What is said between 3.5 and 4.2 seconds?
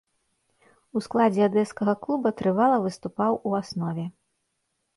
у аснове.